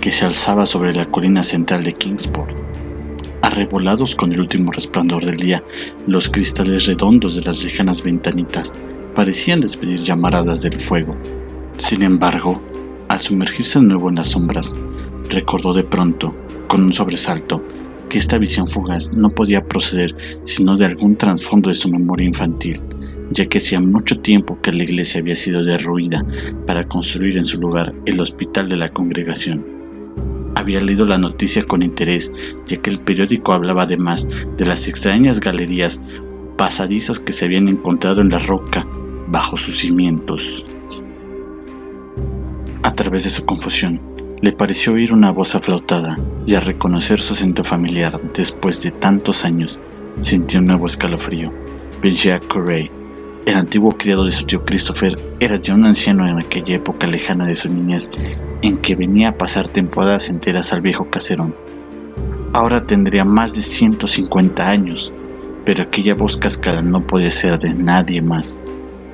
[0.00, 2.56] que se alzaba sobre la colina central de Kingsport.
[3.42, 5.62] Arrebolados con el último resplandor del día,
[6.06, 8.72] los cristales redondos de las lejanas ventanitas
[9.14, 11.16] parecían despedir llamaradas del fuego.
[11.78, 12.60] Sin embargo,
[13.08, 14.74] al sumergirse de nuevo en las sombras,
[15.30, 16.34] recordó de pronto,
[16.68, 17.62] con un sobresalto,
[18.08, 22.80] que esta visión fugaz no podía proceder sino de algún trasfondo de su memoria infantil,
[23.30, 26.24] ya que hacía mucho tiempo que la iglesia había sido derruida
[26.66, 29.66] para construir en su lugar el hospital de la congregación.
[30.54, 32.32] Había leído la noticia con interés,
[32.66, 36.00] ya que el periódico hablaba además de las extrañas galerías
[36.56, 38.86] pasadizos que se habían encontrado en la roca
[39.28, 40.64] bajo sus cimientos.
[42.82, 44.00] A través de su confusión,
[44.42, 49.44] le pareció oír una voz aflautada y al reconocer su acento familiar después de tantos
[49.44, 49.78] años,
[50.20, 51.52] sintió un nuevo escalofrío.
[52.02, 52.90] Benjamin Corey,
[53.46, 57.46] el antiguo criado de su tío Christopher, era ya un anciano en aquella época lejana
[57.46, 58.10] de su niñez
[58.62, 61.54] en que venía a pasar temporadas enteras al viejo caserón.
[62.52, 65.12] Ahora tendría más de 150 años,
[65.64, 68.62] pero aquella voz cascada no podía ser de nadie más.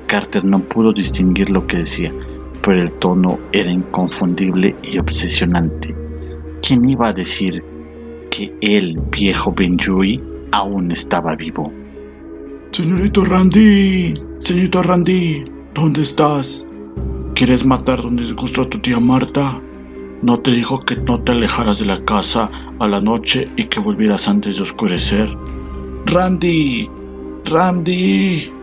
[0.07, 2.13] Carter no pudo distinguir lo que decía,
[2.63, 5.95] pero el tono era inconfundible y obsesionante.
[6.61, 7.63] ¿Quién iba a decir
[8.31, 11.71] que el viejo Benjui aún estaba vivo?
[12.71, 16.65] Señorito Randy, señorito Randy, ¿dónde estás?
[17.35, 19.61] ¿Quieres matar donde disgustó a tu tía Marta?
[20.21, 22.49] ¿No te dijo que no te alejaras de la casa
[22.79, 25.29] a la noche y que volvieras antes de oscurecer?
[26.05, 26.89] Randy,
[27.45, 28.62] Randy.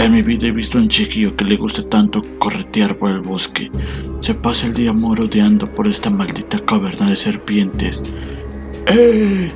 [0.00, 3.70] En mi vida he visto un chiquillo que le guste tanto corretear por el bosque.
[4.20, 8.02] Se pasa el día morodeando por esta maldita caverna de serpientes.
[8.86, 9.52] ¡Eh!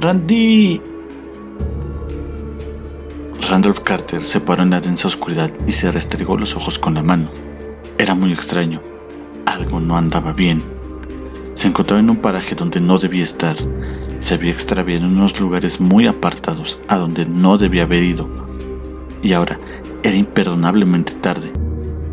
[0.00, 0.80] ¡Randy!
[3.48, 7.02] Randolph Carter se paró en la densa oscuridad y se restregó los ojos con la
[7.02, 7.30] mano.
[7.96, 8.82] Era muy extraño.
[9.46, 10.62] Algo no andaba bien.
[11.54, 13.56] Se encontraba en un paraje donde no debía estar.
[14.18, 18.45] Se había extraviado en unos lugares muy apartados a donde no debía haber ido
[19.22, 19.58] y ahora
[20.02, 21.52] era imperdonablemente tarde.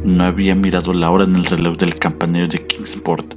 [0.04, 3.36] No había mirado la hora en el reloj del campanero de Kingsport,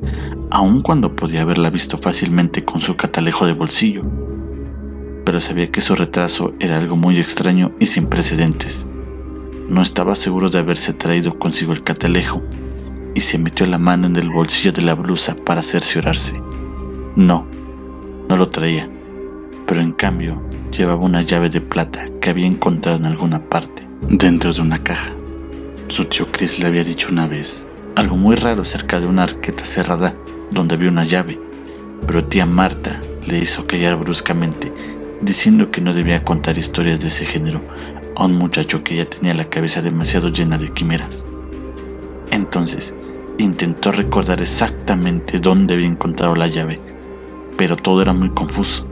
[0.51, 4.05] aun cuando podía haberla visto fácilmente con su catalejo de bolsillo.
[5.25, 8.87] Pero sabía que su retraso era algo muy extraño y sin precedentes.
[9.69, 12.43] No estaba seguro de haberse traído consigo el catalejo
[13.15, 16.41] y se metió la mano en el bolsillo de la blusa para cerciorarse.
[17.17, 17.47] No,
[18.29, 18.91] no lo traía,
[19.67, 20.43] pero en cambio
[20.77, 25.11] llevaba una llave de plata que había encontrado en alguna parte, dentro de una caja.
[25.89, 29.65] Su tío Chris le había dicho una vez algo muy raro cerca de una arqueta
[29.65, 30.15] cerrada
[30.51, 31.41] donde había una llave,
[32.07, 34.73] pero tía Marta le hizo callar bruscamente,
[35.23, 37.63] diciendo que no debía contar historias de ese género
[38.15, 41.25] a un muchacho que ya tenía la cabeza demasiado llena de quimeras.
[42.31, 42.95] Entonces,
[43.39, 46.81] intentó recordar exactamente dónde había encontrado la llave,
[47.57, 48.87] pero todo era muy confuso.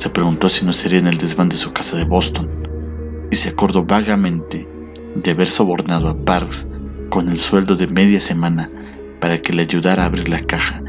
[0.00, 2.48] Se preguntó si no sería en el desván de su casa de Boston,
[3.30, 4.66] y se acordó vagamente
[5.14, 6.70] de haber sobornado a Parks
[7.10, 8.70] con el sueldo de media semana
[9.20, 10.82] para que le ayudara a abrir la caja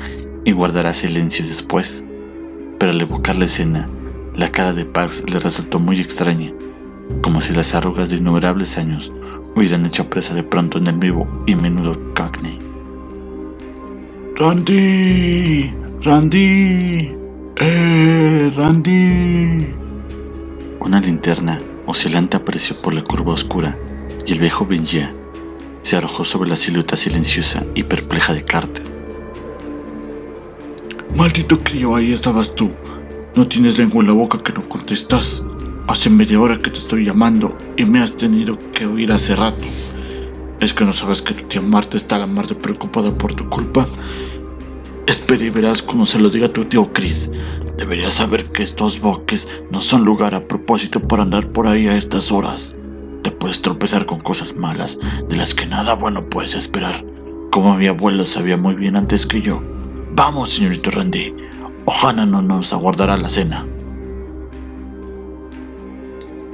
[0.45, 2.06] y guardara silencio después.
[2.80, 3.89] Pero al evocar la escena,
[4.34, 6.54] la cara de Pax le resultó muy extraña,
[7.21, 9.12] como si las arrugas de innumerables años
[9.58, 12.60] hubieran hecho presa de pronto en el vivo y menudo Cockney.
[14.38, 15.74] ¡Randy!
[16.02, 17.20] ¡Randy!
[17.57, 19.75] ¡Eh, Randy!
[20.79, 23.77] Una linterna oscilante apareció por la curva oscura
[24.25, 25.13] y el viejo Benjia
[25.81, 28.85] se arrojó sobre la silueta silenciosa y perpleja de Carter.
[31.15, 32.71] Maldito crío, ahí estabas tú.
[33.35, 35.45] No tienes lengua en la boca que no contestas.
[35.87, 39.67] Hace media hora que te estoy llamando y me has tenido que oír hace rato.
[40.59, 43.33] ¿Es que no sabes que tu tía Marta está a la mar de preocupada por
[43.33, 43.87] tu culpa?
[45.07, 47.31] Espera y verás cuando se lo diga tu tío Chris.
[47.77, 51.97] Deberías saber que estos bosques no son lugar a propósito para andar por ahí a
[51.97, 52.75] estas horas.
[53.23, 57.03] Te puedes tropezar con cosas malas de las que nada bueno puedes esperar,
[57.51, 59.63] como mi abuelo sabía muy bien antes que yo.
[60.13, 61.33] Vamos, señorito Randy.
[61.85, 63.65] Ojalá no nos aguardará la cena.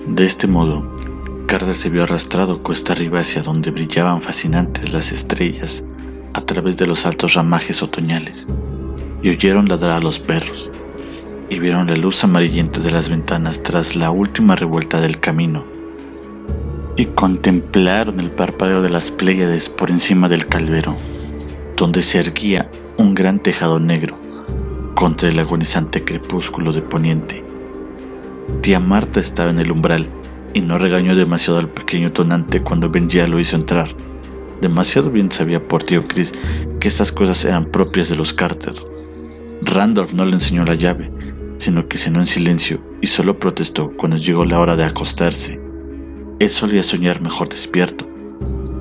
[0.07, 0.89] De este modo,
[1.47, 5.86] Carter se vio arrastrado cuesta arriba hacia donde brillaban fascinantes las estrellas
[6.33, 8.47] a través de los altos ramajes otoñales,
[9.21, 10.71] y oyeron ladrar a los perros,
[11.49, 15.65] y vieron la luz amarillenta de las ventanas tras la última revuelta del camino,
[16.95, 20.97] y contemplaron el parpadeo de las Pléyades por encima del calvero,
[21.75, 24.19] donde se erguía un gran tejado negro
[24.95, 27.47] contra el agonizante crepúsculo de poniente
[28.61, 30.09] Tía Marta estaba en el umbral
[30.53, 33.89] y no regañó demasiado al pequeño tonante cuando Benjia lo hizo entrar.
[34.62, 36.34] Demasiado bien sabía por tío Chris
[36.80, 38.74] que estas cosas eran propias de los Carter.
[39.62, 41.12] Randolph no le enseñó la llave,
[41.58, 45.62] sino que cenó en silencio y solo protestó cuando llegó la hora de acostarse.
[46.39, 48.08] Él solía soñar mejor despierto,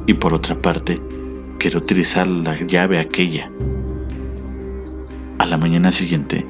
[0.07, 1.01] y por otra parte,
[1.59, 3.51] quería utilizar la llave aquella.
[5.39, 6.47] A la mañana siguiente,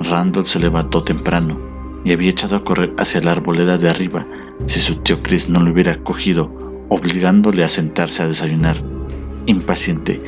[0.00, 1.58] Randolph se levantó temprano
[2.04, 4.26] y había echado a correr hacia la arboleda de arriba
[4.66, 8.76] si su tío Chris no lo hubiera cogido, obligándole a sentarse a desayunar.
[9.46, 10.22] Impaciente,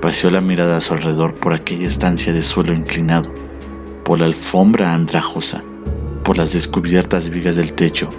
[0.00, 3.32] paseó la mirada a su alrededor por aquella estancia de suelo inclinado,
[4.04, 5.62] por la alfombra andrajosa,
[6.24, 8.10] por las descubiertas vigas del techo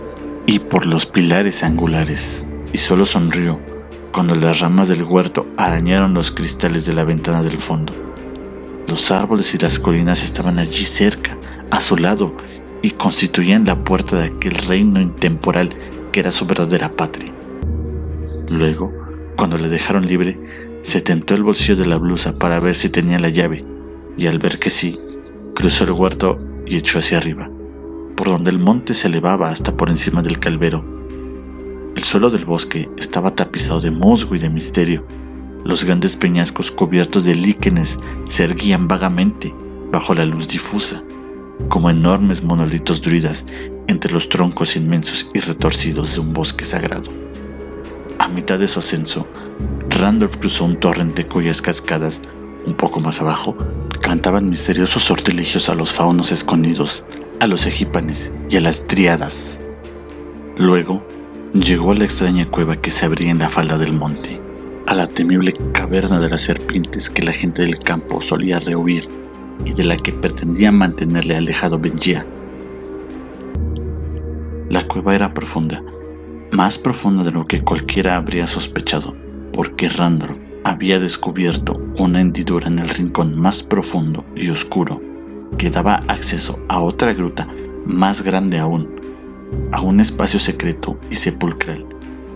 [0.46, 3.60] y por los pilares angulares, y solo sonrió
[4.14, 7.94] cuando las ramas del huerto arañaron los cristales de la ventana del fondo.
[8.88, 11.38] Los árboles y las colinas estaban allí cerca,
[11.72, 12.36] a su lado,
[12.84, 15.70] y constituían la puerta de aquel reino intemporal
[16.12, 17.34] que era su verdadera patria.
[18.54, 18.94] Luego,
[19.36, 20.40] cuando le dejaron libre,
[20.84, 23.66] se tentó el bolsillo de la blusa para ver si tenía la llave,
[24.16, 25.00] y al ver que sí,
[25.56, 27.50] cruzó el huerto y echó hacia arriba,
[28.16, 30.86] por donde el monte se elevaba hasta por encima del calvero.
[31.96, 35.04] El suelo del bosque estaba tapizado de musgo y de misterio.
[35.64, 39.52] Los grandes peñascos cubiertos de líquenes se erguían vagamente
[39.92, 41.04] bajo la luz difusa
[41.70, 43.46] como enormes monolitos druidas
[43.88, 47.24] entre los troncos inmensos y retorcidos de un bosque sagrado.
[48.24, 49.28] A mitad de su ascenso,
[49.90, 52.22] Randolph cruzó un torrente cuyas cascadas,
[52.66, 53.54] un poco más abajo,
[54.02, 57.04] cantaban misteriosos sortilegios a los faunos escondidos,
[57.42, 59.60] a los egípanes y a las triadas.
[60.56, 61.06] Luego,
[61.52, 64.40] llegó a la extraña cueva que se abría en la falda del monte,
[64.88, 69.10] a la temible caverna de las serpientes que la gente del campo solía rehuir
[69.66, 72.26] y de la que pretendía mantenerle alejado Benjia.
[74.70, 75.84] La cueva era profunda,
[76.54, 79.16] más profunda de lo que cualquiera habría sospechado,
[79.54, 85.02] porque Randolph había descubierto una hendidura en el rincón más profundo y oscuro
[85.58, 87.48] que daba acceso a otra gruta
[87.86, 88.88] más grande aún,
[89.72, 91.88] a un espacio secreto y sepulcral,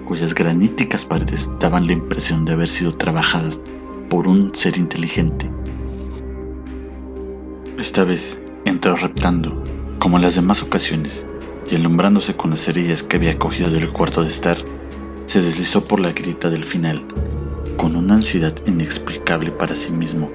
[0.06, 3.62] cuyas graníticas paredes daban la impresión de haber sido trabajadas
[4.10, 5.52] por un ser inteligente.
[7.78, 9.64] Esta vez entró reptando,
[10.00, 11.28] como en las demás ocasiones,
[11.70, 14.58] y alumbrándose con las cerillas que había cogido del cuarto de estar,
[15.26, 17.06] se deslizó por la grita del final,
[17.76, 20.32] con una ansiedad inexplicable para sí mismo.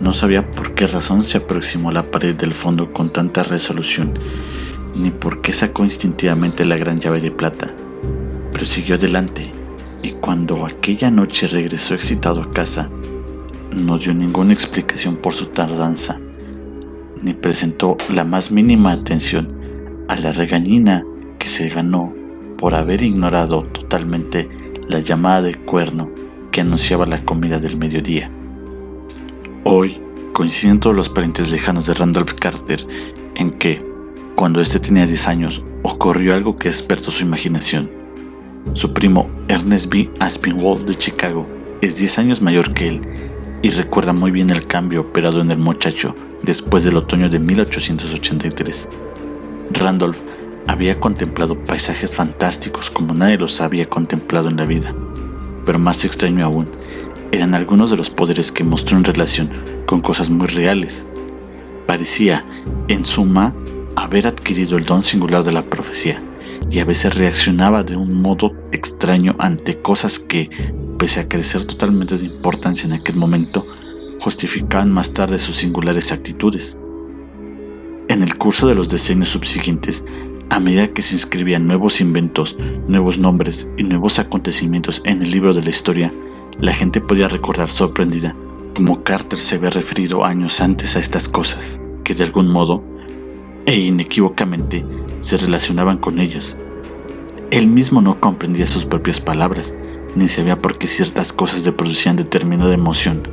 [0.00, 4.14] No sabía por qué razón se aproximó a la pared del fondo con tanta resolución,
[4.94, 7.74] ni por qué sacó instintivamente la gran llave de plata,
[8.52, 9.52] pero siguió adelante,
[10.02, 12.90] y cuando aquella noche regresó excitado a casa,
[13.72, 16.20] no dio ninguna explicación por su tardanza
[17.24, 19.53] ni presentó la más mínima atención
[20.08, 21.04] a la regañina
[21.38, 22.12] que se ganó
[22.58, 24.48] por haber ignorado totalmente
[24.88, 26.10] la llamada de cuerno
[26.50, 28.30] que anunciaba la comida del mediodía.
[29.64, 30.00] Hoy
[30.32, 32.86] coinciden todos los parientes lejanos de Randolph Carter
[33.36, 33.84] en que,
[34.36, 37.90] cuando éste tenía 10 años, ocurrió algo que despertó su imaginación.
[38.72, 40.10] Su primo Ernest B.
[40.20, 41.48] Aspinwall de Chicago
[41.80, 43.00] es 10 años mayor que él
[43.62, 48.88] y recuerda muy bien el cambio operado en el muchacho después del otoño de 1883.
[49.70, 50.18] Randolph
[50.66, 54.94] había contemplado paisajes fantásticos como nadie los había contemplado en la vida,
[55.64, 56.68] pero más extraño aún
[57.32, 59.50] eran algunos de los poderes que mostró en relación
[59.86, 61.04] con cosas muy reales.
[61.86, 62.44] Parecía,
[62.88, 63.54] en suma,
[63.96, 66.22] haber adquirido el don singular de la profecía
[66.70, 70.50] y a veces reaccionaba de un modo extraño ante cosas que,
[70.98, 73.66] pese a crecer totalmente de importancia en aquel momento,
[74.20, 76.78] justificaban más tarde sus singulares actitudes.
[78.14, 80.04] En el curso de los decenios subsiguientes,
[80.48, 82.56] a medida que se inscribían nuevos inventos,
[82.86, 86.14] nuevos nombres y nuevos acontecimientos en el libro de la historia,
[86.60, 88.36] la gente podía recordar sorprendida
[88.72, 92.84] cómo Carter se había referido años antes a estas cosas, que de algún modo
[93.66, 94.86] e inequívocamente
[95.18, 96.56] se relacionaban con ellas.
[97.50, 99.74] Él mismo no comprendía sus propias palabras,
[100.14, 103.24] ni sabía por qué ciertas cosas le producían determinada emoción,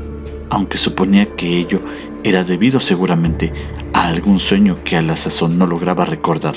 [0.51, 1.81] aunque suponía que ello
[2.23, 3.51] era debido seguramente
[3.93, 6.55] a algún sueño que a la sazón no lograba recordar.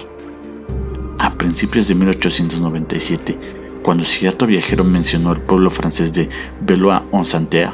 [1.20, 3.38] A principios de 1897,
[3.82, 6.28] cuando cierto viajero mencionó el pueblo francés de
[6.60, 7.72] Belois-en-Santerre,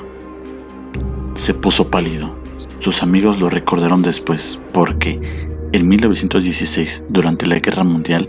[1.34, 2.36] se puso pálido.
[2.80, 5.20] Sus amigos lo recordaron después, porque
[5.72, 8.28] en 1916, durante la Guerra Mundial,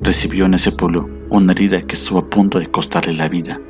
[0.00, 3.60] recibió en ese pueblo una herida que estuvo a punto de costarle la vida.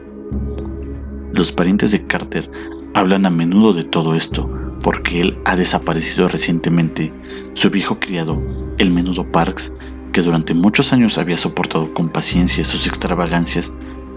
[1.33, 2.51] Los parientes de Carter
[2.95, 4.49] hablan a menudo de todo esto,
[4.83, 7.13] porque él ha desaparecido recientemente.
[7.55, 8.41] Su viejo criado,
[8.79, 9.73] el menudo Parks,
[10.13, 13.75] que durante muchos años había soportado con paciencia sus extravagancias,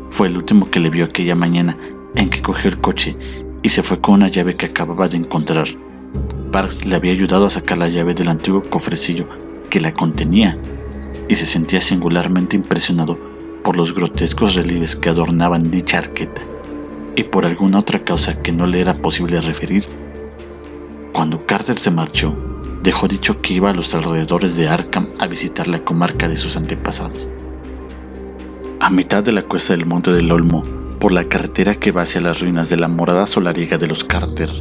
[0.09, 1.77] fue el último que le vio aquella mañana
[2.15, 3.17] en que cogió el coche
[3.63, 5.67] y se fue con una llave que acababa de encontrar.
[6.51, 9.27] Parks le había ayudado a sacar la llave del antiguo cofrecillo
[9.69, 10.57] que la contenía
[11.27, 13.17] y se sentía singularmente impresionado
[13.63, 16.41] por los grotescos relieves que adornaban dicha arqueta
[17.17, 19.85] y por alguna otra causa que no le era posible referir.
[21.13, 22.37] Cuando Carter se marchó,
[22.83, 26.55] dejó dicho que iba a los alrededores de Arkham a visitar la comarca de sus
[26.57, 27.31] antepasados.
[28.79, 30.61] A mitad de la cuesta del Monte del Olmo,
[30.99, 34.51] por la carretera que va hacia las ruinas de la morada solariega de los Carter,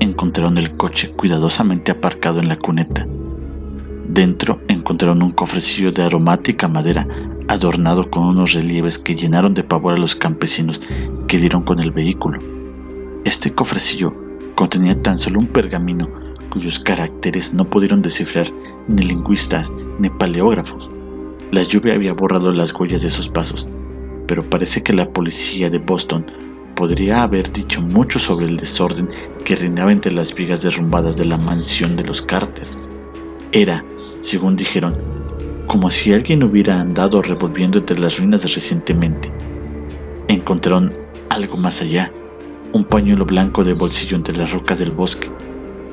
[0.00, 3.06] encontraron el coche cuidadosamente aparcado en la cuneta.
[4.08, 7.06] Dentro encontraron un cofrecillo de aromática madera
[7.50, 10.80] adornado con unos relieves que llenaron de pavor a los campesinos
[11.38, 12.38] dieron con el vehículo.
[13.24, 14.14] Este cofrecillo
[14.54, 16.08] contenía tan solo un pergamino
[16.50, 18.48] cuyos caracteres no pudieron descifrar
[18.88, 20.90] ni lingüistas ni paleógrafos.
[21.50, 23.68] La lluvia había borrado las huellas de sus pasos,
[24.26, 26.26] pero parece que la policía de Boston
[26.74, 29.08] podría haber dicho mucho sobre el desorden
[29.44, 32.66] que reinaba entre las vigas derrumbadas de la mansión de los Carter.
[33.52, 33.84] Era,
[34.20, 34.96] según dijeron,
[35.66, 39.30] como si alguien hubiera andado revolviendo entre las ruinas recientemente.
[40.28, 40.92] Encontraron
[41.30, 42.12] algo más allá,
[42.72, 45.30] un pañuelo blanco de bolsillo entre las rocas del bosque,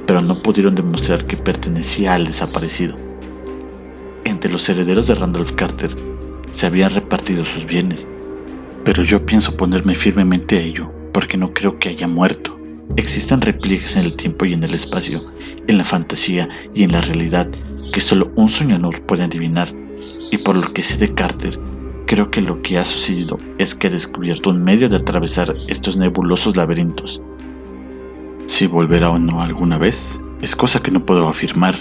[0.06, 2.98] pero no pudieron demostrar que pertenecía al desaparecido.
[4.26, 5.96] Entre los herederos de Randolph Carter
[6.50, 8.08] se habían repartido sus bienes,
[8.84, 12.60] pero yo pienso ponerme firmemente a ello, porque no creo que haya muerto.
[12.96, 15.24] Existen repliegues en el tiempo y en el espacio,
[15.68, 17.48] en la fantasía y en la realidad,
[17.94, 19.70] que solo un soñador puede adivinar.
[20.32, 21.60] Y por lo que sé de Carter,
[22.08, 25.98] creo que lo que ha sucedido es que ha descubierto un medio de atravesar estos
[25.98, 27.22] nebulosos laberintos.
[28.48, 31.76] Si volverá o no alguna vez, es cosa que no puedo afirmar.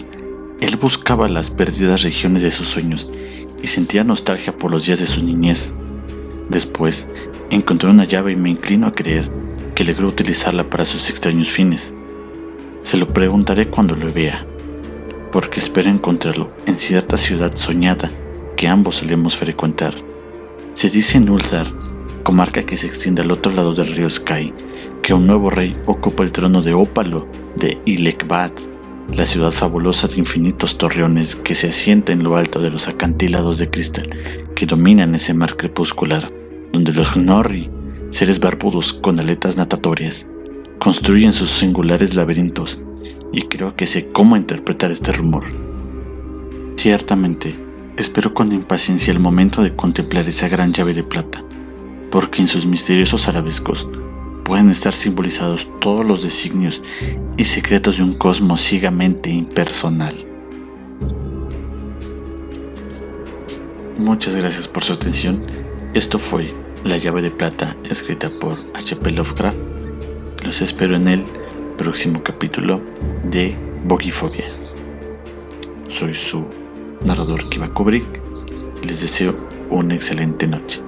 [0.61, 3.11] Él buscaba las perdidas regiones de sus sueños
[3.63, 5.73] y sentía nostalgia por los días de su niñez.
[6.51, 7.09] Después,
[7.51, 9.31] encontré una llave y me inclino a creer
[9.77, 11.95] que logró utilizarla para sus extraños fines.
[12.83, 14.45] Se lo preguntaré cuando lo vea,
[15.31, 18.11] porque espero encontrarlo en cierta ciudad soñada
[18.57, 19.95] que ambos solemos frecuentar.
[20.77, 21.67] Se dice en Ulthar,
[22.23, 24.53] comarca que se extiende al otro lado del río Sky,
[25.01, 28.51] que un nuevo rey ocupa el trono de ópalo de Ilekbad,
[29.17, 33.57] la ciudad fabulosa de infinitos torreones que se asienta en lo alto de los acantilados
[33.57, 34.11] de cristal
[34.55, 36.31] que dominan ese mar crepuscular,
[36.75, 37.71] donde los Gnorri,
[38.11, 40.27] seres barbudos con aletas natatorias,
[40.79, 42.83] construyen sus singulares laberintos,
[43.33, 45.45] y creo que sé cómo interpretar este rumor.
[46.77, 47.66] Ciertamente,
[47.97, 51.43] espero con impaciencia el momento de contemplar esa gran llave de plata,
[52.11, 53.89] porque en sus misteriosos arabescos
[54.45, 56.83] pueden estar simbolizados todos los designios
[57.37, 60.15] y secretos de un cosmos ciegamente impersonal.
[63.99, 65.41] Muchas gracias por su atención.
[65.95, 69.11] Esto fue La llave de plata escrita por H.P.
[69.11, 69.57] Lovecraft.
[70.45, 71.25] Los espero en el
[71.77, 72.81] próximo capítulo
[73.25, 74.45] de Bogifobia.
[75.89, 76.45] Soy su
[77.05, 78.07] narrador Kiva Kubrick
[78.83, 79.37] les deseo
[79.71, 80.81] una excelente noche.